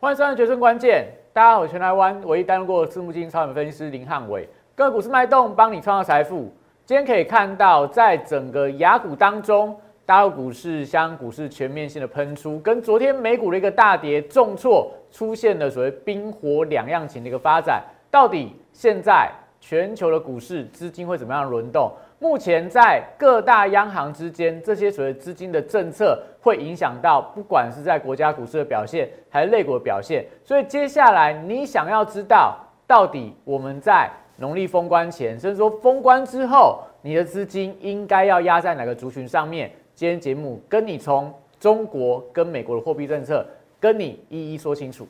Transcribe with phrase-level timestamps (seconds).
[0.00, 6.54] 欢迎收看《决胜关键》，大家好，我是全台湾唯一担任过私募基金超人分析师林汉伟，个股市脉动，帮你创造财富。
[6.86, 9.76] 今天可以看到，在整个雅股当中，
[10.06, 17.82] 大陆股市、香港股市全面性的喷出，跟昨天美股的一个大跌重挫，出现了所谓冰火两样情的一个发展。
[18.08, 21.90] 到底现在全球的股市资金会怎么样轮动？
[22.20, 30.26] 目前在各大央行之间，这些所谓资金的政策会影响到，不管是在国家股市的表现，还是类股的表现。
[30.44, 32.58] 所以接下来你想要知道，
[32.88, 39.70] 到底我们在农历封关前，甚至说封关之后，你的资金应该要压在哪个族群上面？
[39.94, 43.46] 今天节目跟你从中国跟美国的货币政策，
[43.78, 45.06] 跟你一一说清楚。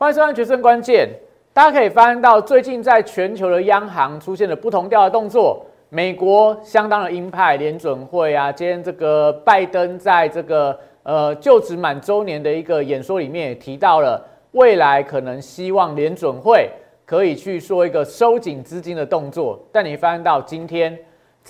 [0.00, 1.06] 欢迎收看《决胜关键》。
[1.52, 5.62] 大家可以发现到，最近在全球的央行出现了不同调的动作。
[5.90, 16.70] 美国相当的鹰派，联准会啊，今天这个拜登在这个呃就职满周年的一个演说里面也提到了，未来可能希望联准会
[17.04, 19.62] 可以去说一个收紧资金的动作。
[19.70, 20.98] 但你发现到今天。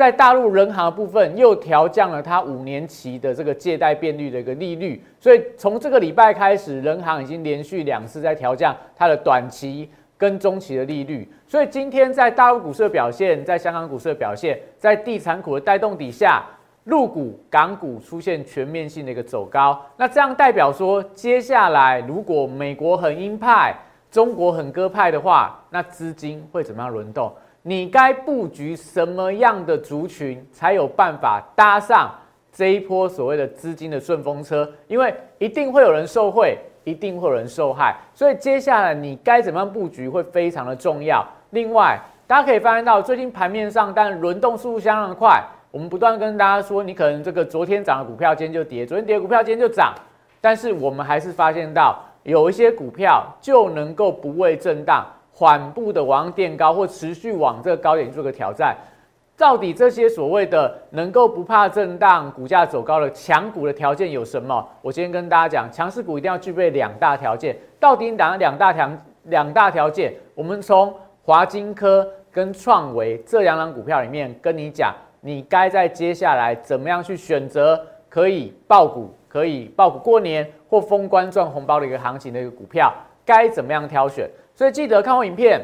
[0.01, 11.31] 在大陆人行的部分又调降了它五年期的这个借贷便率的一个利率，所以从这个礼拜开始，人行已经连续两次在调降它的短期跟中期的利率。
[11.47, 16.43] 所以今天在大陆股市的表现，在香港股市的表现，在地产股的带动底下，
[16.85, 19.79] 陆股、港股出现全面性的一个走高。
[19.99, 23.77] 那这样代表说，接下来如果美国很鹰派，
[24.11, 27.31] 中国很鸽派的话，那资金会怎么样轮动？
[27.63, 32.11] 你该布局什么样的族群，才有办法搭上
[32.51, 34.71] 这一波所谓的资金的顺风车？
[34.89, 41.27] 因为一定会有人受贿，一定会有人受害，所以接下来你该怎么样布局会非常的重要。
[41.51, 45.43] 另外，大家可以发现到最近盘面上，但轮动速度相当的快。
[45.71, 49.95] 我们不断跟大家说，你可能这个昨天涨的股票今天就跌，昨天跌的股票今天就涨，
[50.41, 55.07] 但是我们还是发现到有一些股票就能够不畏震荡。
[55.41, 58.77] 缓步的往垫高，或持续往这个高点做个挑战，
[59.39, 64.69] 到底这些所谓的能够不怕震荡、股价走高的强股的条件有什么？
[64.83, 67.57] 我今天跟大家讲，强势股一定要具备两大条件。
[67.79, 68.91] 到底哪两大条？
[69.25, 70.13] 两大条件？
[70.35, 77.81] 我们从华金科跟创维这两档股票里面跟你讲，你该在接下来怎么样去选择
[78.11, 82.93] 可以爆股、可以爆股过年或封关赚红包的一个行情的一个股票，
[83.25, 84.29] 该怎么样挑选？
[84.61, 85.59] 所以记得看我影片，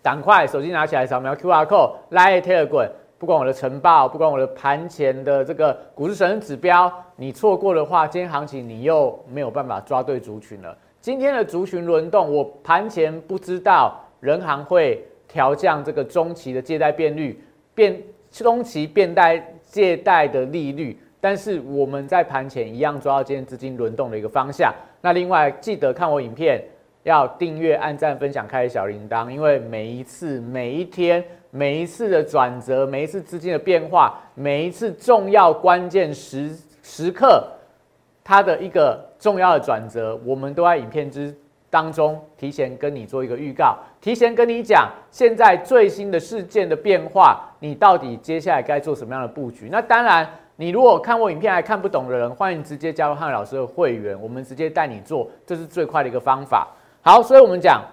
[0.00, 2.88] 赶快手机拿起来扫描 Q R code 来 Telegram，
[3.18, 10.78] 不管我的晨报，不管我的盘前的这个股市神指标，你错过的话，今天行情你又没有办法抓对族群了。
[11.00, 17.42] 今天的族群轮动，我盘前不知道人行会调降这个中期的借贷便率，
[17.74, 18.00] 变
[18.30, 24.72] 中期变贷借贷的利率，但是我们在盘前一样抓到今天资金轮动的一个方向。
[25.00, 26.62] 那另外记得看我影片。
[27.04, 36.50] 要订阅、按赞、分享、开小铃铛，因为每一次、每一天、每一次的转折、每一次资金的变化、每一次重要关键时
[36.82, 37.46] 时刻，
[38.24, 41.34] 它的一个重要的转折，我们都在影片之
[41.68, 49.68] 当中提前跟你做一个预告，提前跟你讲现在最新的事件的变化，你到底接下来该做什么样的布局？
[49.70, 50.26] 那当然，
[50.56, 56.66] 你如果看过影片还看不懂的人，欢迎直接加入汉老师的会员，我们直接带你做，这是最快的一个方法。
[57.06, 57.84] 好，所以我们讲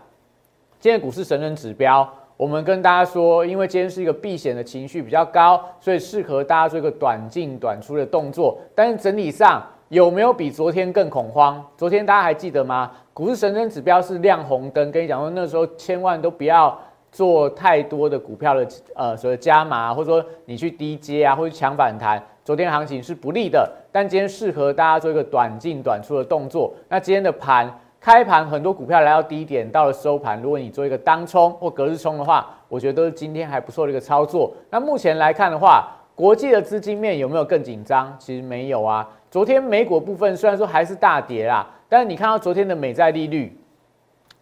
[0.80, 8.58] 今天股市神人指标，我们跟大家说，因为今天是一个避险的情绪比较高，所以适合大家做一个短进短出的动作。
[8.74, 11.62] 但是整体上有没有比昨天更恐慌？
[11.76, 12.90] 昨天大家还记得吗？
[13.14, 16.80] 股市神人指标是亮红灯，跟你讲说那时候千万都不要
[17.12, 22.24] 做太多的股票的呃所谓加码，或者说你去低接啊，或者抢反弹。
[22.46, 26.74] 昨天行情是不利的，但今天适合大家做一个短进短出的动作。
[26.88, 27.70] 那今天的盘。
[28.02, 34.52] 开盘很多股票来到低点，到了收盘，如果你做一个当冲或隔日冲的话，我觉得都是今天还不错的一个操作。
[34.72, 38.12] 那目前来看的话，国际的资金面有没有更紧张？
[38.18, 39.08] 其实没有啊。
[39.30, 43.56] 昨天美股部分虽然说还是大跌啦，但是你看到昨天的美债利率，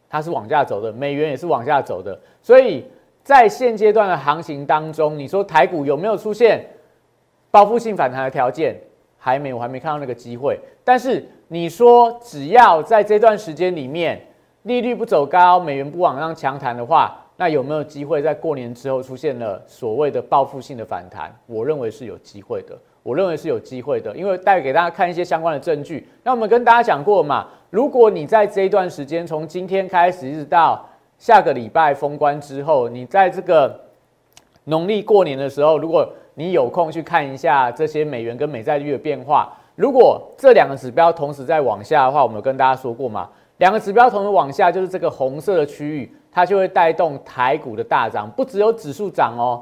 [0.09, 2.17] 它是往下走的，美元也是往下走的。
[2.41, 2.85] 所以
[3.23, 6.65] 在现阶段的行情当中，你说台股有没有出现
[7.51, 8.79] 报复性反弹的条件？
[9.19, 10.59] 还没，我还没看到那个机会。
[10.83, 14.19] 但是你说，只要在这段时间里面，
[14.63, 21.31] 利率不走高，美元不往上强弹的话，那有没有机会在过年之后出现了所谓的报复性的反弹？
[21.45, 22.75] 我认为是有机会的。
[23.01, 26.05] 我认为是有机会的，因为带给大家看一些相关的证据。
[26.21, 30.85] 那我们跟大家讲过嘛，如果你在这一段时间，从今天开始一直到
[31.17, 33.79] 下个礼拜封关之后，你在这个
[34.65, 43.29] 农历过年的时候，如果你有空去看一下这些美元跟美债率的变化，如果这两个指标同时在往下的话，我们有跟大家说过嘛？
[43.57, 48.31] 两个指标同时往下，就是这个红色的区域，它就会带动台股的大涨。
[48.31, 49.61] 不只有指数涨哦，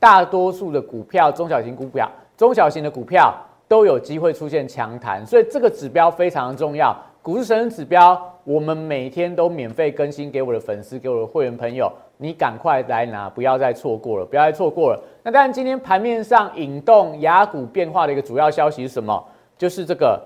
[0.00, 3.32] 大多数的股票、中小型股票、中小型的股票
[3.68, 5.24] 都有机会出现强弹。
[5.24, 6.92] 所以这个指标非常重要。
[7.22, 11.88] 股市神指标，我们每天都免费更新给我的粉丝、给我的会员朋友，
[12.18, 15.02] 你赶快来拿，不要再错过了，不要再错过了。
[15.22, 19.22] 那当然，今天盘面上引动雅股变化的一个主要消息是什么？
[19.58, 20.20] 就是这个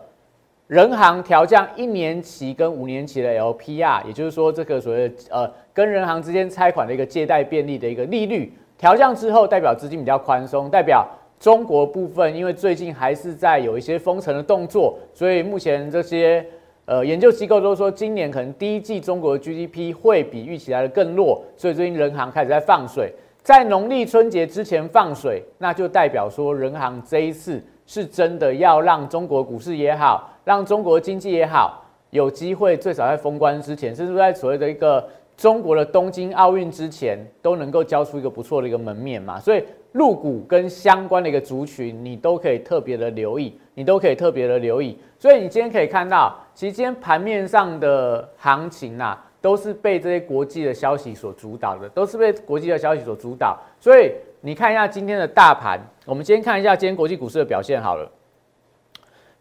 [0.67, 11.07] 人行调降一年期跟五年期的 LPR，也就是说，这个所谓呃跟人行之间拆款的一个借贷便利的一个利率调降之后，代表资金比较宽松，代表
[11.39, 16.47] 中国部分因为最近还是在有一些封城的动作，所以目前这些。
[16.91, 23.13] 呃，研究机构都说今年可能第一季中国的 GDP 会比预期来的更弱，所以最近人行开始在放水，
[23.45, 39.63] 在农历春节之前放水，那就代表说人行这一次是真的要让中国股市也好，让中国经济也好，有机会最少在封关之前，甚至在所谓的一个中国的东京奥运之前，都能够交出一个不错的一个门面嘛，所以。
[39.93, 44.97] 入股跟相关的一个族群，你都可以特别的留意，你都可以特别的留意。
[45.19, 53.59] 所以你今天可以看到，其实今天盘面上的行情呐，都是被这些国际的消息所主导的，都是被国际的消息所主导。
[53.81, 54.13] 所以
[54.43, 58.07] 你看一下今天的大盘，我们先看一下今天国际股市的表现好了。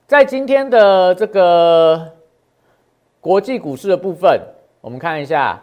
[0.07, 2.10] 在今天的这个
[3.19, 4.39] 国际股市的部分，
[4.80, 5.62] 我们看一下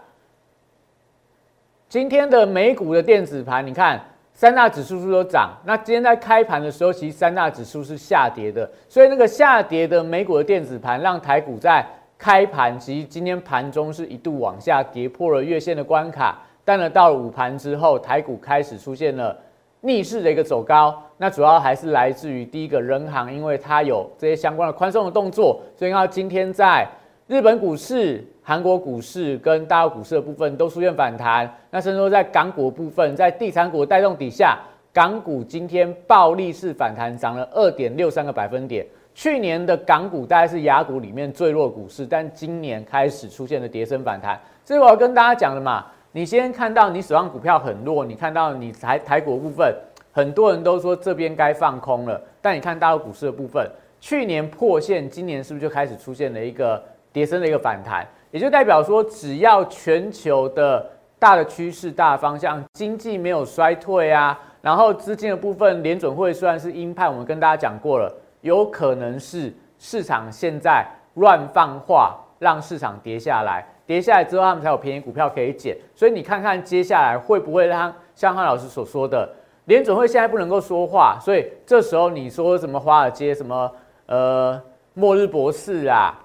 [1.88, 3.98] 今天的美股的电子盘，你看。
[4.36, 11.82] 三大指数是都涨，那今天在开盘的时候，其实三大指数是下跌的，所以那个下跌的美股的电子盘，让台股在
[12.18, 19.34] 开盘，其实今天盘中是一度往下跌破了月线的关卡，但呢到了午盘之后，台股开始出现了
[19.80, 26.86] 逆势的一个走高，那主要还是来自于第一个人行，因为它有这些相关的宽松的动作，所以看到今天在。
[27.28, 34.56] 日本股市、韩国股市跟大陆股市的部分都出现反弹，那甚至说在港股部分，在地产股带动底下，
[34.92, 38.86] 港股今天暴力式反弹，涨了二点六三个百分点。
[39.16, 44.40] 去年的港股大概是雅股里面最弱股市，但今年开始出现了跌升反弹。
[44.64, 45.84] 所以我要跟大家讲的嘛？
[46.12, 49.74] 你先看到你手上股票很弱，你看到你台台股部分，
[50.12, 53.68] 很多人都说这边该放空了，但你看大陆股市的部分，
[54.00, 56.80] 去年破线，今年是不是就开始出现了一个？
[57.12, 58.06] 跌升的一个反弹，
[58.36, 60.86] 也就代表说，只要全球的
[61.18, 75.74] 大的趋势、大方向，经济没有衰退啊，然后资金的部分，联准会虽然是鹰派，我们跟大家讲过了，有可能是市场现在乱放话，让市场跌下来，跌下来之后，他们才有便宜股票可以捡。
[75.94, 79.26] 所以你看看接下来会不会让像汉老师所说的，
[79.64, 83.72] 联准会现在不能够说话，所以这时候你说什么华尔街什么
[84.04, 84.60] 呃
[84.92, 86.22] 末日博士啊？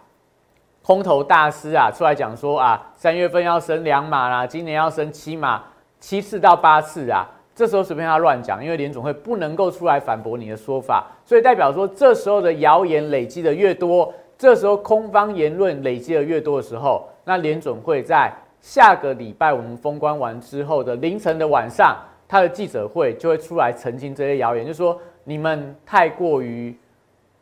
[0.84, 5.64] 空头大师啊，出来讲说啊，三月份要升两码啦，今年要升七码，
[6.00, 7.30] 七次到八次啊。
[7.54, 21.96] 这时候随便他乱讲，因为联总会不能够出来反驳你的说法，所以代表说这时候的谣言累积的越多，这时候空方言论累积的越多的时候，那联总会在下个礼拜我们封关完之后的凌晨的晚上，
[22.28, 26.76] 他的记者会就会出来澄清这些谣言，就说你们太过于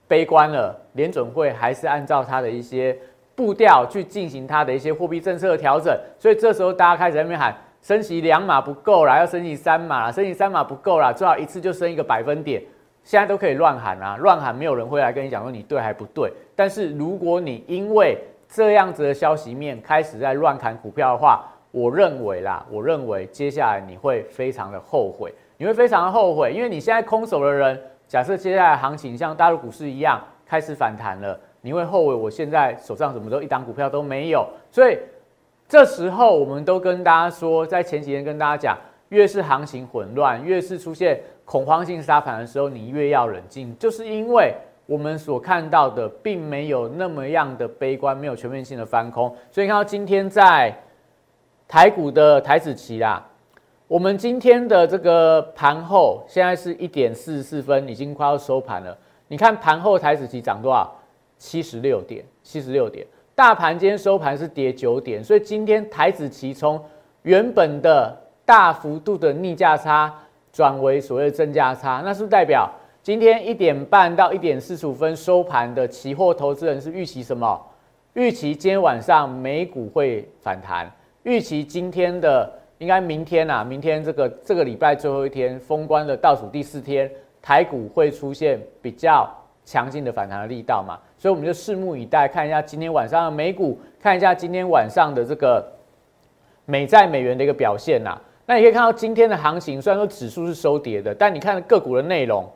[0.07, 2.97] 悲观了，联总会还是按照他的一些。
[3.39, 12.61] 步调去进行它的一些货币政策的调整，所以这时候大家开始在那边喊升息两码不够啦，要升息三码，升息三码不够啦，最好一次就升一个百分点。
[13.05, 16.29] 现在都可以乱喊啊，乱喊没有人会来跟你讲说你对还不对。
[16.53, 18.17] 但是如果你因为
[18.49, 31.39] 这样子的消息面开始在乱砍股票的话，我认为啦，我认为接下来你会非常的后悔，你会非常的后悔，因为你现在空手的人，假设接下来行情像大陆股市一样开始反弹了。
[31.61, 34.97] 你会后悔，我现在手上什么都一档股票都没有，所以
[35.67, 38.77] 这时候我们都跟大家说，在前几天跟大家讲，
[39.09, 44.53] 越是行情混乱，越是出现恐慌性杀盘的时候，你越要冷静，就是因为
[44.85, 50.73] 我们所看到的并没有那么样的悲观，没有全面性的翻空，所以看到今天在
[51.67, 53.23] 台股的台子期啦，
[53.87, 58.97] 我们今天的这个盘后现在是一点四十四分，已经快要收盘了，
[59.27, 60.95] 你看盘后台子期涨多少？
[61.39, 66.79] 七十六点，七十六点，大盘今天收盘是跌九点，所以今天台子期从
[67.23, 68.15] 原本的
[68.45, 70.13] 大幅度的逆价差
[70.51, 72.69] 转为所谓的正价差，那是不是代表
[73.01, 77.59] 今天一点半到一点四十五分收盘的期货投资人是预期什么？
[78.13, 80.91] 预期今天晚上美股会反弹，
[81.23, 87.09] 预期今天的应该明天啊，明天这个这个礼拜最后一天封关的倒数第四天，
[87.41, 89.29] 台股会出现比较
[89.63, 90.99] 强劲的反弹的力道嘛？
[91.19, 95.63] 所以我们就拭目以待，看一下今天晚上的美股，看一下今天晚上的这个
[96.65, 98.19] 美债美元的一个表现呐。
[98.47, 102.49] 那你可以看到今天的行情，虽然说指数是收跌的，但你看个股的内容，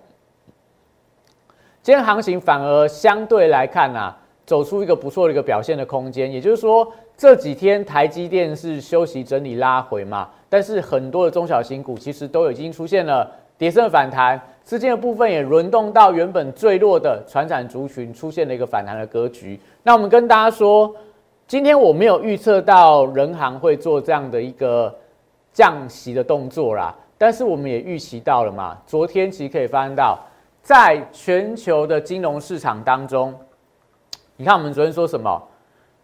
[1.81, 4.15] 今天行情反而相对来看呐。
[4.45, 19.59] 走出一个不错的一个表现的空间，也就是说这几天台积电是休息整理拉回嘛，但是很多的中小型股其实都已经出现了跌升反弹，资金的部分也轮动到原本最弱的船产族群，出现了一个反弹的格局。
[19.83, 20.93] 那我们跟大家说，
[21.45, 24.93] 今天我没有预测到人行会做这样的一个
[25.51, 30.17] 降息的动作啦，但是我们也预期到了嘛，昨天其实可以发现到，
[30.61, 33.33] 在全球的金融市场当中。
[34.37, 35.41] 你看，我们昨天说什么？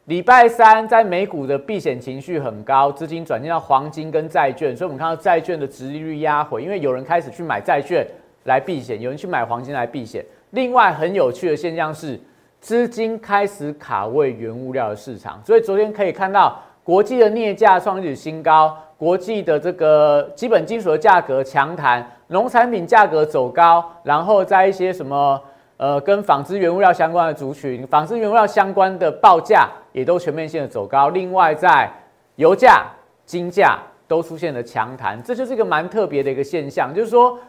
[0.05, 8.05] 礼拜三在美股的避险情绪很高，资金转进到黄金跟债券，所以我们看到债券的殖利率压回，因为有人开始去买债券
[8.50, 10.25] 来避险，有人去买黄金来避险。
[10.50, 12.20] 另外，很有趣的现象是，
[12.60, 25.39] 资金开始卡位原物料的市场，所以昨天可以看到国际的镍价创历史新高，国际的这个基本金属的价格强弹，农产品价格走高，然后在一些什么。
[25.82, 31.08] 呃，跟纺织原物料相关的族群，纺织原物料相关的报价也都全面性的走高。
[31.08, 31.89] 另外，在
[32.36, 32.86] 油价、
[33.25, 36.94] 金价都出现了强弹，这就是一个蛮特别的一个现象。
[36.94, 37.39] 就是说，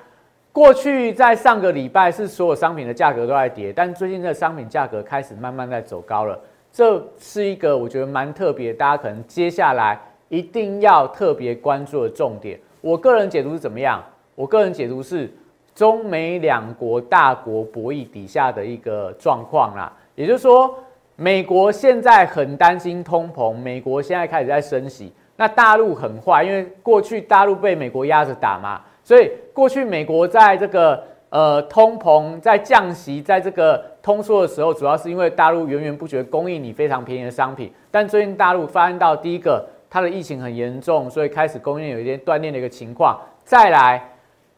[0.53, 6.39] 过去在上个礼拜是所有商品的价格都在跌，但最近的商品价格开始慢慢在走高了。
[6.73, 12.59] 这是一个我觉得蛮特别，大家可能接下来一定要特别关注的重点。
[12.81, 14.03] 我个人解读是怎么样？
[14.35, 15.33] 我个人解读是。
[15.73, 20.75] 中美两国大国博弈底下的一个状况啦，也就是说，
[21.17, 25.11] 美国现在很担心通膨，美国现在开始在升息。
[25.37, 37.73] 那大陆很坏，因为过去大陆被美国压着打嘛，所以过去美国在这个呃通膨在降息，在这个通缩的时候，主要是因为大陆源源不绝供应你非常便宜的商品。
[37.91, 43.21] 但最近大陆发现到第一个，它的疫情很严重，所以开始供应有一些断裂的一个情况。
[43.43, 44.01] 再来。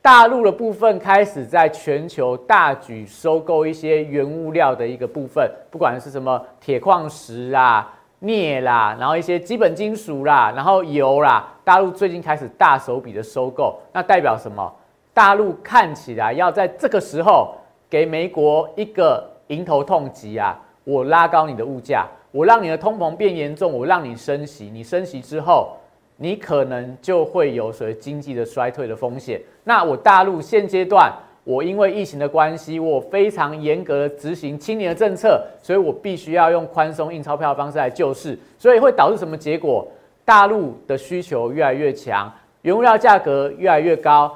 [0.02, 7.88] 大陆的部分开始在全球大举收购一些原物料的一个部分，不管是什么铁矿石啊、
[8.23, 14.73] 镍啦，然后一些基本金属啦，然后油啦，大陆最近开始大手笔的收购，那代表什么？
[15.12, 17.55] 大陆看起来要在这个时候
[17.91, 20.59] 给美国一个迎头痛击啊！
[20.85, 25.76] 我拉高你的物价，我让你的通膨变严重，我让你升息，你升息之后。
[26.19, 29.41] 你可能就会有所谓经济的衰退的风险。
[29.64, 31.12] 那我大陆现阶段，
[31.45, 39.87] 我因为疫情的关系，我非常严格执行青年的政策，所以我必须要用宽松印钞票的方式来救市，所以会导致什么结果？
[40.25, 42.33] 大陆的需求越来越强，
[42.63, 44.33] 原物料价格越来越高，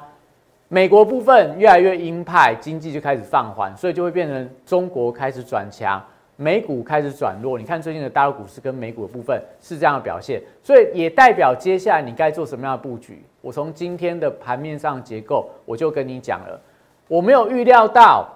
[0.67, 6.03] 美国部分越来越鹰派，经济就开始放缓，所以就会变成中国开始转强。
[6.35, 13.23] 美股开始转弱，你看最近的大陆股市跟美股的部分是这样的表现，所以也代表接下来你该做什么样的布局。
[13.41, 16.61] 我从今天的盘面上结构，我就跟你讲了，
[17.07, 18.27] 我没有预料到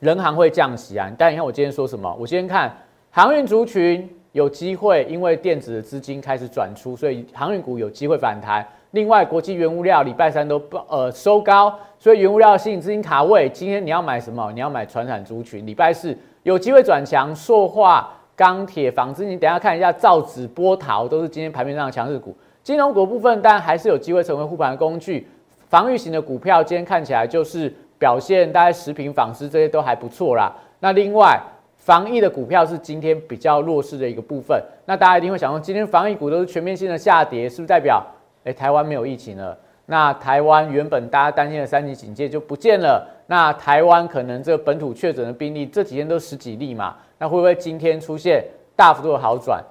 [0.00, 1.10] 人行会降息啊。
[1.16, 2.14] 但你看我今天说什么？
[2.18, 2.74] 我今天看
[3.10, 8.66] 航运族群有机会，因为电子的资金开始转出，所以航运股有机会反弹。
[8.92, 13.48] 另外，国际原物料礼拜三都不呃收高，所以原物料吸引资金卡位。
[13.48, 14.50] 今天你要买什么？
[14.52, 15.66] 你要买船产族群。
[15.66, 16.16] 礼拜四。
[16.44, 22.34] 有机会转强，塑化、钢铁、纺织，你等下看一下，造纸、波涛都是今天盘面上的强势股。
[22.62, 25.26] 金融股部分，但还是有机会成为护盘工具。
[25.68, 30.52] 防御型的股票，今天看起来就是表现，大概食品、纺织这些都还不错啦。
[30.80, 31.40] 那另外，
[31.76, 34.60] 防疫的股票是今天比较弱势的一个部分。
[34.84, 38.04] 那大家一定会想说，今天防疫股都是全面性的下跌，是不是代表，
[38.44, 39.56] 哎，台湾没有疫情了？
[39.88, 43.08] 那台湾原本大家担心的三级警戒就不见了。
[43.28, 46.96] 那台湾可能这个本土确诊的病例这几天都十几例嘛？
[47.18, 49.62] 那会不会今天出现大幅度的好转？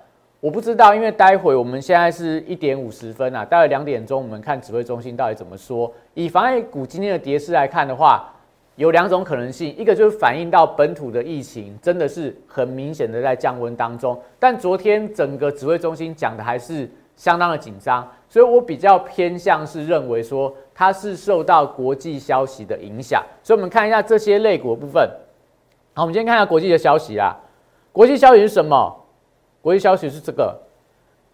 [0.45, 5.91] 我不知道，因为待会我们现在是一点五十分啊，待会两点钟我们看指挥中心到底怎么说。
[6.13, 8.31] 以防疫股今天的跌势来看的话，
[8.75, 20.55] 有两种可能性，一个就是反映到本土的疫情真的是很明显的在降温当中，但昨天整个指挥中心讲的还是相当的紧张，所以我比较偏向是认为说。
[20.75, 25.09] 它是受到国际消息的影响，所以我们看一下这些类股部分。
[25.95, 27.35] 好，我们先看一下国际的消息啦。
[27.91, 28.95] 国际消息是什么？
[29.65, 30.55] 国际消息是这个：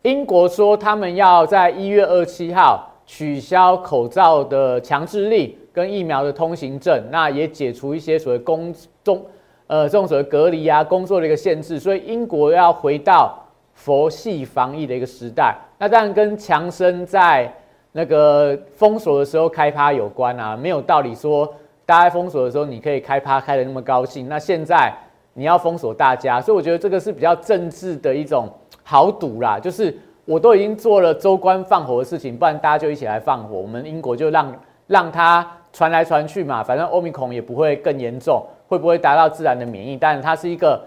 [0.03, 8.73] 英国说他们要在一月二七号取消口罩的强制力跟疫苗的通行证，那也解除一些所谓公
[9.03, 9.21] 中
[9.67, 13.37] 呃这种所谓隔离啊工作的一个限制，所以英国要回到
[13.73, 15.53] 佛系防疫的一个时代。
[15.77, 17.53] 那当然跟强生在
[17.91, 21.53] 那个封锁的时候开趴有关啊，没有道理说
[21.85, 24.93] 大家封锁的时候你可以开趴开的那么高兴，那现在
[25.33, 28.49] 你要封锁大家，所以我觉得这个是比较政治的一种
[28.83, 34.55] 豪赌啦，就是我都已经做了州官放火的事情，不然大家就一起来放火，我们英国就让
[34.87, 38.45] 让它传来传去嘛，反正欧米孔也不会更严重。
[38.67, 39.97] 会不会达到自然的免疫？
[39.97, 40.81] 但是它是一个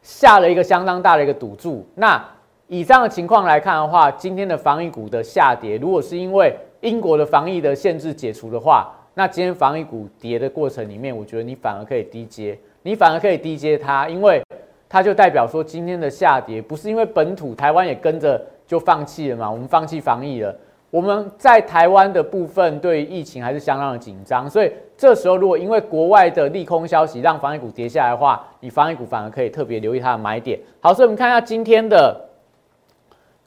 [0.00, 1.84] 下了一个相当大的一个赌注。
[1.96, 2.24] 那
[2.68, 14.40] 以上的情况来看的话，今天的防疫股的下跌，如果是因为英国的防疫的限制解除的话，那今天防疫股跌的过程里面，我觉得你反而可以低接，你反而可以低接它，因为
[14.88, 19.50] 它就代表说今天的下跌不是因为本土台湾也跟着就放弃了嘛？
[19.50, 20.54] 我们放弃防疫了。
[20.88, 30.56] 我们在台湾的部分对疫情还是相当的紧张，所以这时候如果因为国外的利空消息让防疫股跌下来的话，你防疫股反而可以特别留意它的买点。
[30.80, 32.16] 好，所以我们看一下今天的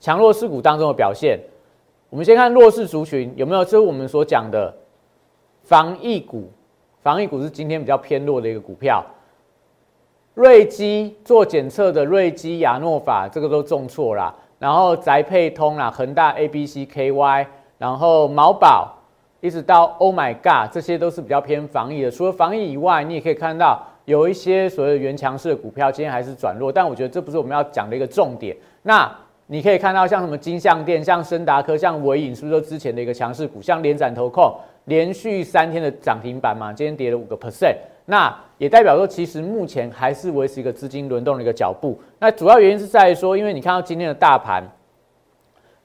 [0.02, 1.40] 强弱势股当中的表现。
[2.10, 4.76] 我们先看弱势族群有没有，就是我们所讲的
[5.64, 6.52] 防疫股。
[7.02, 9.02] 防疫股是今天比较偏弱的一个股票。
[10.34, 14.34] 瑞基做检测的瑞基、亚诺法，这个都重挫啦。
[14.58, 18.94] 然后宅配通啦，恒大 A B C K Y，然后毛宝，
[19.42, 22.12] 一直到 Oh my God，这些都是比较偏防疫的。
[22.12, 26.72] 除了防疫以外，你也可以看到有一些所谓的原强势的股票，今天还是转弱。
[26.72, 28.56] 但我觉得这不是我们要讲的一个重点。
[28.84, 29.10] 那
[29.48, 33.62] 你可以看到像什么金相店、像森达科、像伟影，是不是都之前的一个强势股？
[33.62, 34.54] 像联展投控，
[34.86, 37.76] 连续三天的涨停板嘛，今天跌了五个 percent。
[38.06, 42.00] 那也代表说，其实目前还是维持一个资金轮动的一个脚步。
[42.20, 44.64] 那主要原因是在于说，因为你看到今天的大盘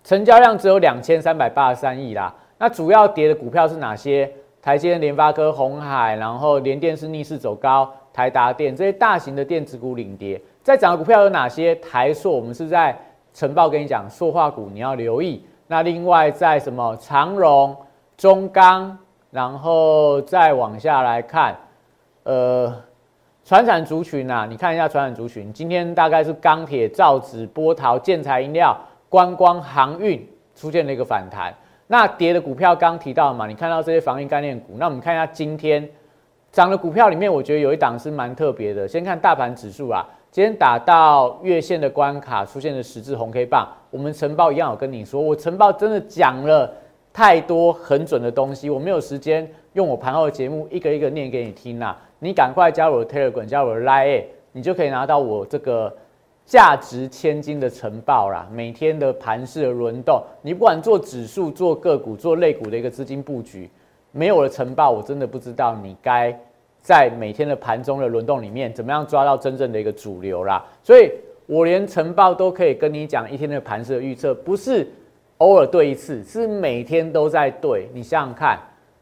[0.02, 2.34] 成交量只有两千三百八十三亿啦。
[2.58, 4.30] 那主要跌的股票是哪些？
[4.60, 10.40] 台积、联发科、红海，然后联电是逆势走高，台达电这些大型的电子股领跌。
[10.62, 11.74] 在涨的股票有哪些？
[11.74, 12.98] 台塑，我们是在
[13.34, 15.44] 晨报跟你讲，塑化股你要留意。
[15.66, 17.76] 那另外在什么长荣、
[18.16, 18.96] 中钢，
[19.30, 21.54] 然后再往下来看，
[22.24, 22.74] 呃。
[23.46, 28.74] 船产族群啊，你看一下船产族群，今天大概是钢铁、造纸、波涛、建材、饮料、
[29.10, 31.54] 观光、航运出现了一个反弹。
[31.87, 34.76] 那跌的股票刚提到嘛，你看到这些防疫概念股。
[34.78, 35.87] 那我们看一下今天
[36.50, 38.88] 涨的股票里面，我觉得有一档是蛮特别的。
[38.88, 43.68] 先看大盘指数啊，今天打到月线的关卡，出现了十字红 K 棒。
[43.90, 46.72] 我们晨报一样有跟你说，我晨报真的讲了
[47.12, 52.00] 太多很准的东西，我没有时间用我盘后的节目一个一个念给你听啊。
[52.24, 55.94] 你赶快加入我的 Telegram，加入我的 Line，你就可以拿到我这个
[56.46, 58.48] 价值千金的晨报啦。
[58.50, 63.68] 每天的盘势的轮动，你不管做指数、做个股、做类股的一个资金布局，
[64.10, 66.34] 没有了晨报，我真的不知道你该
[66.80, 70.64] 在每天的盘中的轮动里面怎么样抓到真正的一个主流啦。
[70.82, 71.12] 所以
[71.44, 74.88] 我连晨报都可以跟你讲一天的盘势的预测，不是
[75.37, 77.87] 偶尔对一次，是每天都在对。
[77.92, 78.58] 你想想看，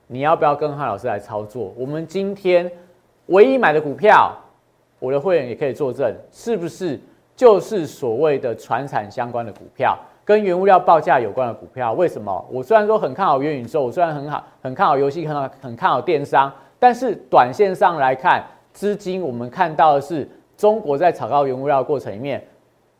[0.08, 1.72] 你要不要跟汉老师来操作？
[1.76, 2.68] 我们今天。
[3.26, 4.32] 唯一买的股票，
[4.98, 7.00] 我的会员也可以作证，是不是
[7.37, 11.92] 就是所谓的船产相关的股票，跟原物料报价有关的股票？
[11.92, 12.44] 为什么？
[12.50, 22.44] 我虽然说很看好元宇宙，我虽然很好很看好游戏，很好很看好电商，但是短线上来看，资金我们看到的是中国在炒高原物料过程里面，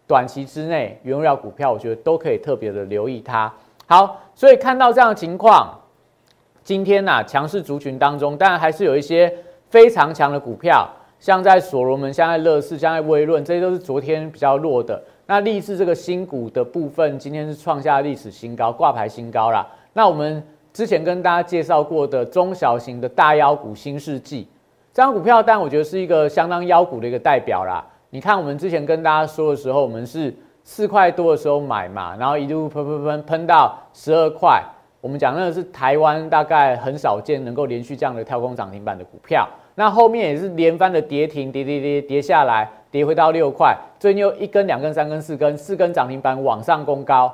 [0.07, 3.53] 短期之内原物料股票，我觉得都可以特别的留意它。
[3.87, 5.79] 好，所以看到这样的情况，
[6.63, 9.33] 今天呢强势族群当中，当然还是有一些。
[9.73, 10.87] 非常强的股票，
[11.19, 15.03] 像在所罗门、像在乐视、像在微润，这些都是昨天比较弱的。
[15.25, 19.67] 那励志这个新股的部分，今天是创下历史新高，挂牌新高啦。
[19.95, 24.47] 那我们之前跟大家介绍过的中小型的大妖股新世纪，
[24.93, 27.83] 这张股票，但我觉得是一个相当妖股的一个代表啦。
[28.11, 34.63] 你看我们之前跟大家说的时候，我们是四块多的时候买嘛，然后一路喷喷喷喷到十二块。
[35.01, 39.49] 我们讲那个是台湾大概很少见能够连续这样的跳空涨停板的股票。
[39.75, 47.33] 那后面也是连番的跌停，跌跌跌跌下来，跌回到六块，最近又一根、两根、三根、四根，四根涨停板往上攻高，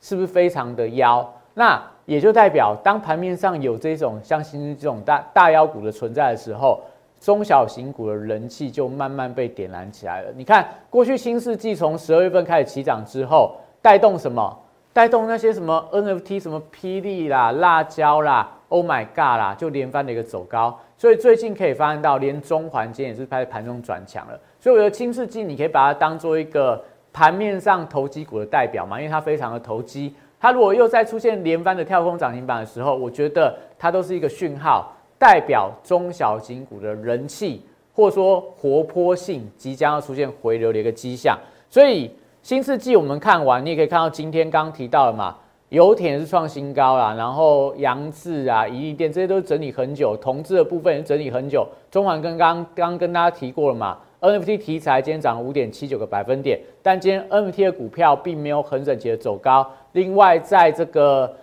[0.00, 1.32] 是不是非常的妖？
[1.54, 6.80] 那也就代表，当盘面上有这种像新这种大大妖股的存在的时候，
[7.20, 10.30] 中小型股的人气就慢慢被点燃起来了。
[10.36, 14.58] 你看，过去新世纪从十二月份开始起涨之后，带动什么？
[14.92, 20.78] 带动那些什么 NFT、什么霹雳啦、辣椒啦、Oh my God 啦，就连番的一个走高。
[20.96, 24.40] 所以最近可以发现到，连中环今天也是在盘中转强了。
[24.58, 30.14] 所以我觉得轻世纪你可以把它当做一个盘面上投机股的代表嘛，因为它非常的投机。
[30.40, 37.62] 它如果又再出现连番的跳空涨停板的时候，我觉得它都是一个讯号，代表中小型股的人气
[37.94, 41.38] 或者说活泼性即将要出现回流的一个迹象。
[41.70, 42.10] 所以
[42.42, 45.36] 新世纪我们看完，你也可以看到今天刚提到了嘛，
[45.74, 51.66] 油田是创新高啦，然后杨志啊、宜利店这些都整理很久，同志的部分也整理很久。
[51.90, 59.68] 中环跟刚刚跟大家提过了嘛，NFT 题材今天涨了五点七九个百分点，但今天 NFT 的股票并没有很整齐的走高。
[59.92, 61.34] 另外，在这个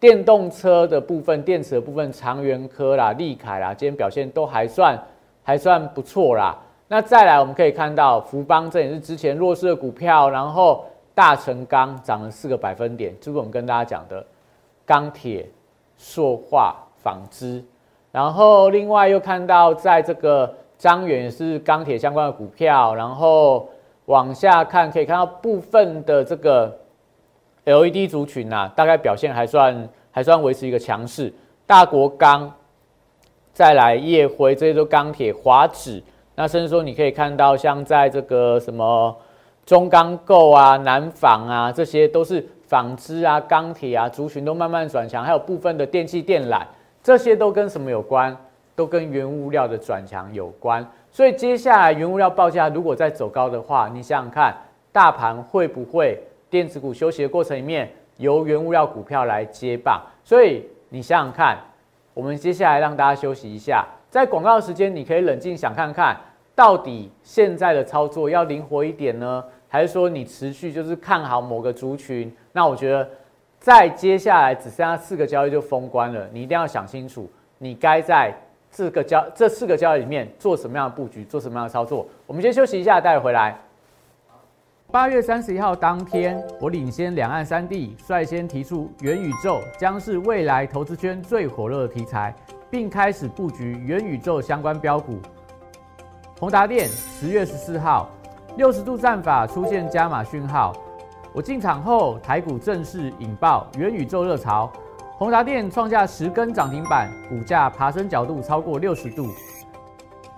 [0.00, 4.98] 电动车的部分、电池的部分，长源科啦、利凯啦，今天表现都还算
[5.42, 6.58] 还算不错啦。
[6.88, 14.24] 那再来，我们可以看到福邦，这也是之前弱势的股票，然后大成钢涨了四个百分点，就是我们跟大家讲的
[14.84, 15.48] 钢铁、
[15.96, 17.64] 塑化、纺织。
[18.12, 23.68] 然后另外又看到，在这个张元是钢铁相关的股票，然后
[24.06, 26.78] 往下看可以看到部分的这个。
[27.66, 31.32] LED 族群呐，大概表现还算还算维持一个强势。
[31.64, 32.52] 大国钢，
[33.54, 36.02] 再来夜辉，这些都钢铁、华指。
[36.34, 39.16] 那甚至说，你可以看到像在这个什么
[39.66, 45.24] 中钢构啊、南纺啊，这些都是纺织啊、钢铁啊族群都慢慢转强。
[45.24, 46.62] 还有部分的电器电缆，
[47.02, 48.36] 这些都跟什么有关？
[48.76, 50.84] 都跟原物料的转强有关。
[51.10, 54.54] 所以接下来原物料报价如果再走高的话，你想想看，
[54.90, 56.18] 大盘会不会？
[56.50, 61.58] 电子股休息的过程里面，由原物料股票来接棒，所以你想想看，
[62.12, 66.16] 我们接下来让大家休息一下，在广告时间，你可以冷静想看看，
[66.54, 69.42] 到底现在的操作要灵活一点呢，
[69.74, 72.32] 还是说你持续就是看好某个族群？
[72.52, 73.10] 那我觉得，
[73.58, 78.32] 在接下来只剩下四个交易就封关了，你一定要想清楚，你该在
[78.70, 82.06] 这个交这四个交易里面做什么样的布局，做什么样的操作。
[82.24, 83.58] 我们先休息一下，待会回来。
[84.92, 92.32] 八月三十一号当天，我领先两岸三地，率先提出元宇宙将是未来投资圈最火热的题材，
[92.70, 95.18] 并开始布局元宇宙相关标股。
[96.38, 98.08] 宏达电十月十四号，
[98.56, 100.72] 六十度战法出现加码讯号，
[101.32, 104.70] 我进场后，台股正式引爆元宇宙热潮，
[105.18, 109.26] 宏达电创下十根涨停板，股价爬升角度超过六十度。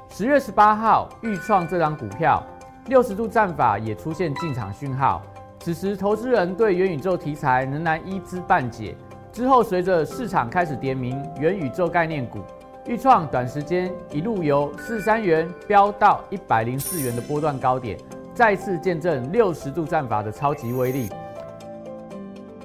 [0.08, 2.42] 十月十八号，预创这张股票。
[2.86, 5.20] 六十度战法也出现进场讯号，
[5.58, 8.96] 此时投资人对元宇宙题材仍然一知半解。
[9.30, 12.38] 之后随着市场开始点名元宇宙概念股，
[12.86, 17.98] 预创短时间一路由四三元飙到一百零四元的波段高点，
[18.32, 21.08] 再次见证六十度战法的超级威力。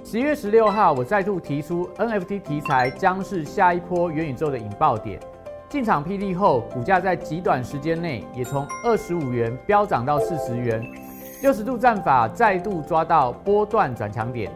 [0.03, 5.19] 十一月十六号，我再度提出 NFT 题材将是下一波元宇宙的引爆点。
[5.67, 10.85] 进场霹雳后，股价在极短时间内也从二十五元飙涨到四十元，
[11.41, 14.51] 六十度战法再度抓到波段转强点。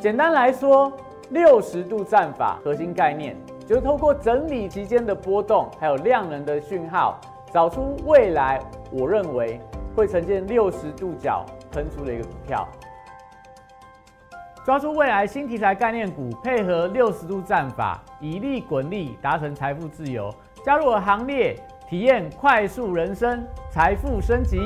[0.00, 0.90] 简单来说，
[1.30, 3.36] 六十度战法核心概念
[3.68, 7.20] 就是透过整理期间的波动，还有量能的讯号，
[7.52, 8.58] 找出未来
[8.90, 9.60] 我认为
[9.94, 12.66] 会呈现六十度角喷出的一个股票。
[14.64, 20.34] 抓住未来新题材概念股，配合六十度战法，以利滚利，达成财富自由。
[20.64, 21.54] 加入我行列，
[21.90, 24.58] 体验快速人生，财富升级。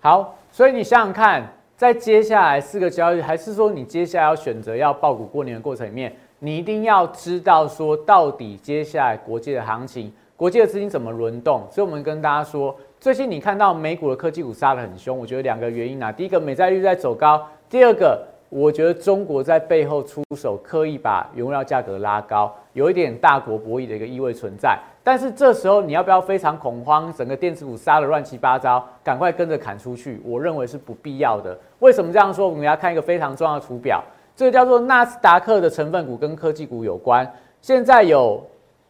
[0.00, 11.66] 好，所以你想想看，在接下来四个交易，还是说你接下来要选择要爆股过年的过程里面，你一定要知道说，到底接下来国际的行情，国际的资金怎么轮动。
[11.70, 17.44] 所以我们跟大家说，最近你看到美股的科技股杀得很凶，我觉得两个原因啊，第一个美债率在走高。
[17.68, 24.78] 第二个，我觉得中国在背后出手，刻意把原料价格拉高，有一点大国博弈的一个意味存在。
[25.02, 30.20] 但是这时候你要不要非常恐慌，整个电子股杀的乱七八糟，赶快跟着砍出去？
[30.24, 31.58] 我认为是不必要的。
[31.80, 32.48] 为什么这样说？
[32.48, 34.04] 我们要看一个非常重要的图表，
[34.38, 37.28] 这个叫做纳斯达克的成分股跟科技股有关。
[37.60, 38.40] 现在有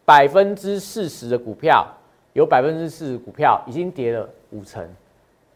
[0.04, 1.86] 百分之四十的股票，
[2.34, 4.86] 有百分之四十股票已经跌了五成。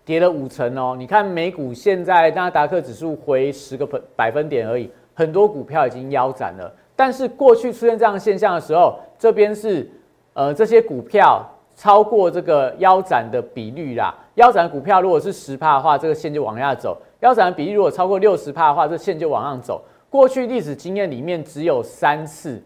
[0.02, 0.96] 跌了五成哦！
[0.98, 6.74] 你看美股现在纳斯达克指数回十个百百分点而已，很多股票已经腰斩了。
[6.96, 9.86] 但是过去出现这样现象的时候，这边是
[10.32, 14.14] 呃这些股票超过这个腰斩的比率啦。
[14.36, 19.80] 腰斩股票如果是十帕的话，这个线就往下走；腰斩的比例如果超过六十帕的话，这线就往上走。
[20.10, 22.60] 过去历史经验里面只有三次，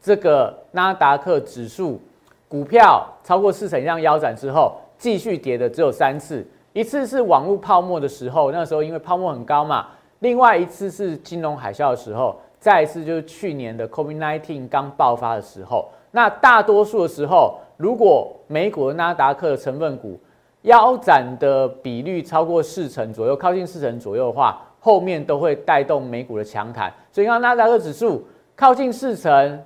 [0.00, 2.00] 这个纳达克指数
[2.48, 6.44] 股票超过四成以上腰斩之后，继续跌的只有三次。
[6.72, 9.86] 一次是网络泡沫的时候，那时候因为泡沫很高嘛；
[10.18, 15.88] 另外一次是金融海啸的时候；再一次就是去年的 COVID-19 刚爆发的时候。
[16.10, 20.18] 那大多数的时候，如果美股的纳达克成分股
[20.62, 26.92] 腰斩的比率超过四成左右，靠近四成左右的话，后面都会带动美股的强弹。
[27.10, 29.62] 所以看纳达克指数靠近四成，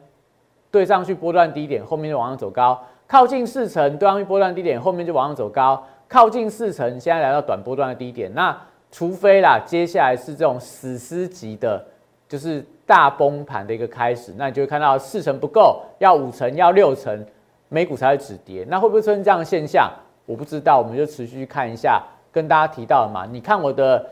[0.70, 2.74] 对上去波段低点，后面就往上走高；
[3.06, 5.82] 靠近四成，对上去波段低点，后面就往上走高。
[6.08, 8.32] 靠近四成，现在来到短波段的低点。
[8.32, 8.56] 那
[8.90, 11.84] 除非啦，接下来是这种史诗级的，
[12.28, 17.26] 就是大崩盘的一个开始，那你就会看到四成不够，要五成，要六成，
[17.68, 18.64] 美股才会止跌。
[18.68, 19.90] 那会不会出现这样的现象？
[20.26, 22.02] 我不知道，我们就持续看一下。
[22.32, 24.04] 跟大家提到的嘛，你看我的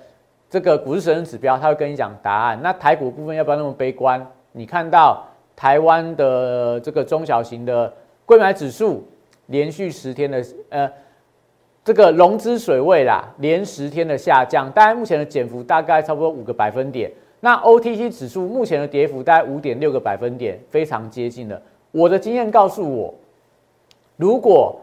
[0.48, 2.58] 这个股市神指标，他会跟你讲答案。
[2.62, 4.26] 那台股部分要不要那么悲观？
[4.52, 5.22] 你看到
[5.54, 7.92] 台湾的这个中小型的
[8.24, 9.06] 贵买指数
[9.48, 10.90] 连续十天的呃
[11.84, 17.12] 这个融资水位啦，连十天的下降，大概目前的减幅大概差不多五个百分点。
[17.40, 21.60] 那 OTC 指数目前的跌幅大概五点六个百分点，非常接近了。
[21.90, 23.12] 我的经验告诉我，
[24.16, 24.80] 如果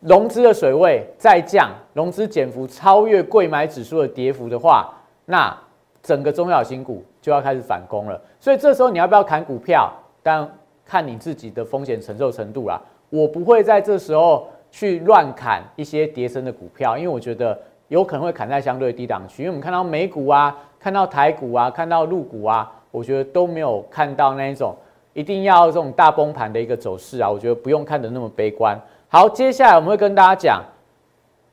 [0.00, 4.92] 融资的水位再降，融资减幅超越贵买指数的跌幅的话，
[5.26, 5.56] 那
[6.02, 8.20] 整个中小型股就要开始反攻了。
[8.38, 9.92] 所以这时候你要不要砍股票？
[10.22, 10.46] 但
[10.84, 12.80] 看你自己的风险承受程度啦。
[13.08, 17.58] 我不会在这时候去乱砍一些跌升的股票，因为我觉得
[17.88, 19.42] 有可能会砍在相对低档区。
[19.42, 24.74] 因为我们看到美股啊，看到台股啊，看到陆股啊，我觉得都没有看到那一种
[25.12, 27.30] 一定要这种大崩盘的一个走势啊。
[27.30, 28.80] 我觉得不用看得那么悲观。
[29.12, 30.62] 好，接下来我们会跟大家讲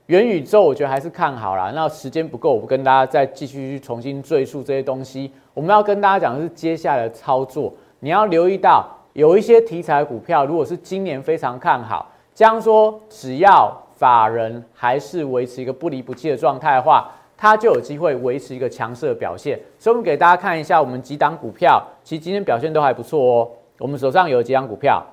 [0.05, 1.71] 元宇宙，我觉得还是看好啦。
[1.73, 5.31] 那时间不够，我不跟大家再继续去重新赘述这些东西。
[5.55, 19.59] 我们要跟大家讲的是接下来的操作，你要留意到有一些题材股票，如果是今年非常看好，这样说只要法人还是维持一个不离不弃的状态的话，它就有机会维持一个强势的表现。
[19.79, 23.49] 所以，我们给大家看一下我们几档股票，其实今天表现都还不错哦。
[23.79, 25.03] 我们手上有几档股票。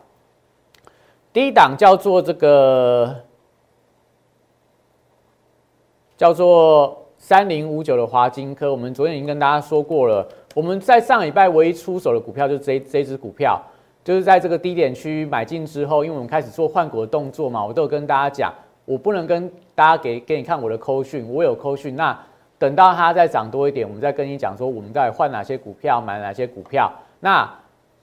[1.34, 3.12] 第一档叫做这个，
[6.16, 8.70] 叫做三零五九的华金科。
[8.70, 13.60] 我们昨天已经跟大家说过了，我们在上礼拜唯一出手的股票就是这这只股票，
[14.04, 22.16] 就是在这个低点区买进之后，因为我们开始做换股的动作嘛，我都有跟大家讲，我不能跟大家给给你看我的扣讯，我有扣讯，那
[22.60, 27.52] 等到它再涨多一点，我们再跟你讲说我们到底换哪些股票，买哪些股票，那。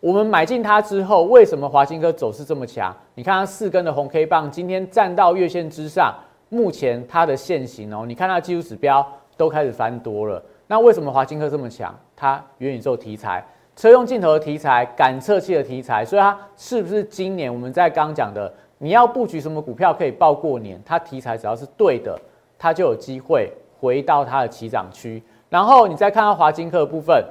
[0.01, 2.91] 我们买进它之后，为什么华兴科走势这么强？
[3.13, 6.11] 你看它四根的红 K 棒，今天站到月线之上，
[6.49, 10.43] 目前它的线型哦，你看它技术指标都开始翻多了。
[10.65, 11.95] 那为什么华兴科这么强？
[12.15, 20.81] 它元宇宙题材、车用镜头的题材、感测器的题材，所以它是不是今年我们在刚讲的，你要布局什么股票可以报过年？
[20.83, 22.19] 它题材只要是对的，
[22.57, 25.21] 它就有机会回到它的起涨区。
[25.47, 27.23] 然后你再看到华金科的部分，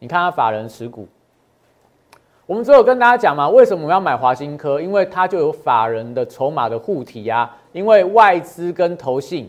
[0.00, 1.06] 你看它法人持股。
[2.48, 4.80] 我们只有跟大家讲嘛，为什么我们要买华兴科？
[4.80, 7.48] 因为它就有法人的筹码的护体呀。
[7.72, 9.46] 因为外资跟投信，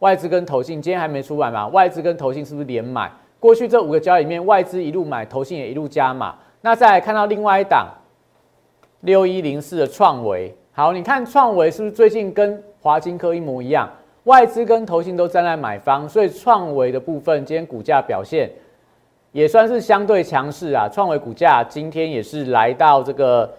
[0.00, 3.08] 外资跟投信今天还没出来嘛，外资跟投信是不是连买？
[3.38, 6.34] 过去这五个交易里面，外资一路买，投信也一路加码。
[6.62, 7.86] 那再来看到另外一档
[9.02, 13.88] 六一零四的创维，好，你看创维是不是最近跟华金科一模一样？
[14.24, 18.50] 外资跟投信都站在买方，所以创维的部分今天股价表现。
[19.32, 23.50] 也算是相对强势啊，创维股价今天也是来到这个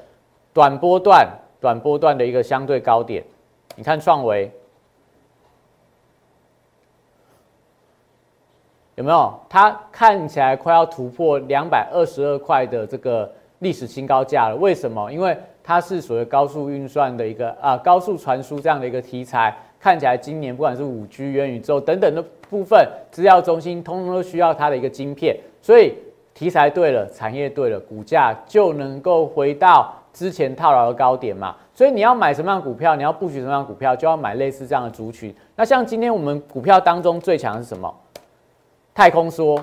[0.54, 1.28] 短波段、
[1.60, 3.24] 短波段的一个相对高点。
[3.76, 4.52] 你看创维
[8.96, 9.34] 有没有？
[9.50, 14.56] 它看起来快要突破两百二十二块的这个历史新高价了。
[14.56, 15.12] 为什么？
[15.12, 19.58] 因为它是属于高速运算的一个啊，高速传输这样的一个题材。
[19.80, 25.36] 看起来今年不管是五 G、元宇宙等等的部分，资料中心通通都需要它的一个晶片。
[25.64, 25.98] 所以
[26.34, 31.56] 题材对了，产业对了，股价就能够回到之前套牢的高点嘛。
[31.74, 35.34] 所以你要买什么样的股票，你要布局什么样的股票，就要买类似这样的族群。
[35.56, 37.92] 那像今天我们股票当中最强的是什么？
[38.94, 39.58] 太空梭，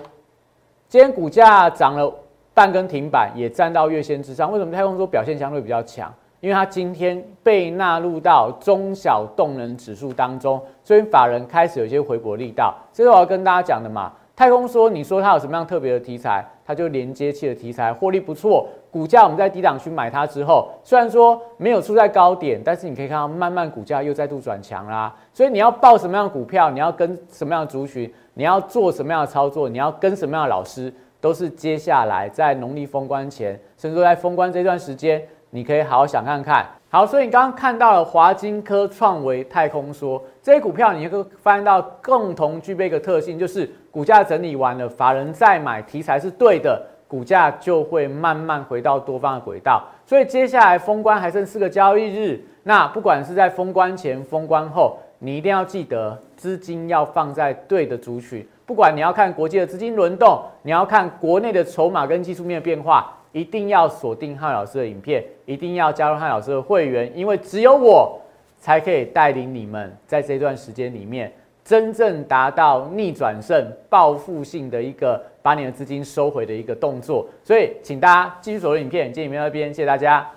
[0.89, 2.11] 今天股价涨了
[2.55, 4.51] 半根停板，也站到月线之上。
[4.51, 6.11] 为什么太空梭表现相对比较强？
[6.41, 12.75] 因为它今天被纳入到中小动能指数当中，所以法人开始有一些回补力道。
[12.91, 14.11] 这是我要跟大家讲的嘛。
[14.41, 16.43] 太空说：“你说它有什么样特别的题材？
[16.65, 18.67] 它就连接器的题材，获利不错。
[18.91, 25.15] 股价我们在低档区买它之后，虽然说没有出在高点，但是你可以看到慢慢股价又再度转强啦。
[25.35, 36.65] 所以你要报什么样的股票，你要跟什么样的族群，你要做什么样的操作，你要跟什么样的老师，都是接下来在农历封关前，甚至说在封关这段时间，你可以好好想看看。
[36.93, 43.71] 好，所以你刚刚看到了华金科、创维、太空说这些股票，你会发现到共同具备一个特性，就是。
[43.93, 49.83] 股价整理完了，法人再买，题材是对的，股价就会慢慢回到多方的轨道。
[50.07, 58.47] 所以接下来封关还剩四个交易日，那不管是在封关前、封关后，你一定要记得资金要放在对的族群。
[58.65, 68.21] 不管你要看国际的资金轮动，你要看国内的筹码跟技术面的变化，一定要锁定汉老师的影片，一定要加入汉老师的会员，因为只有我
[68.59, 71.33] 才可以带领你们在这段时间里面，
[71.65, 77.27] 真正达到逆转胜、报复性的一个把你的资金收回的一个动作。
[77.45, 80.29] 所以，请大家继续锁定影片，见影片那边，谢谢大家。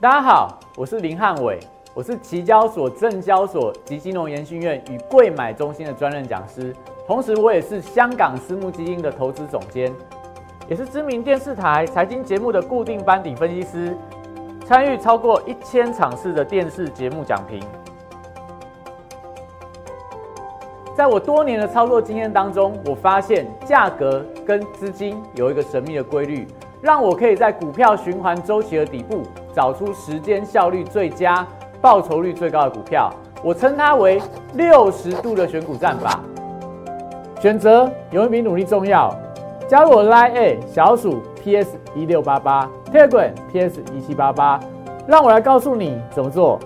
[0.00, 1.58] 大家好，我是林汉伟，
[1.94, 6.74] 我是期交所、证交所及金融研训院与贵买中心的专任讲师，
[7.06, 9.90] 同时我也是香港私募基金的投资总监。
[10.66, 13.94] 也是知名电视台财经节目的固定班底分析师，
[14.64, 17.62] 参与超过一千场次的电视节目讲评。
[20.96, 26.46] 在我多年的操作经验当中，我发现价格跟资金有一个神秘的规律，
[26.80, 29.22] 让我可以在股票循环周期的底部
[29.52, 31.46] 找出时间效率最佳、
[31.80, 33.12] 报酬率最高的股票。
[33.42, 34.22] 我称它为
[34.54, 36.20] 六十度的选股战法。
[37.38, 39.14] 选择永远比努力重要。
[39.74, 44.60] 加入我 Line A 小鼠 PS 一六八八，Telegram PS 一七八八，
[45.04, 46.60] 让我来告诉你怎么做。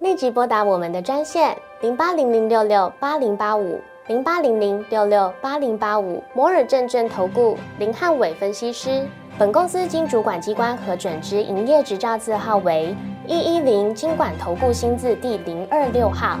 [0.00, 9.06] 立即拨打我们的专线零八零零六六八零八五零八零零六六八零八五摩尔证券投顾林汉伟分析师。
[9.38, 12.96] 本公司经主管机关核准之营业执照字号为
[13.28, 16.40] 一一零金管投顾新字第零二六号。